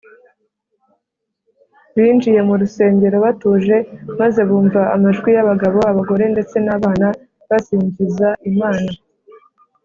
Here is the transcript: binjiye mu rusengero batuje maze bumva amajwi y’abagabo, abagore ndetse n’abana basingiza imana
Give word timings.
binjiye 1.95 2.41
mu 2.47 2.55
rusengero 2.61 3.17
batuje 3.25 3.77
maze 4.19 4.41
bumva 4.49 4.81
amajwi 4.95 5.29
y’abagabo, 5.35 5.79
abagore 5.91 6.23
ndetse 6.33 6.55
n’abana 6.65 7.07
basingiza 7.49 8.29
imana 8.51 8.89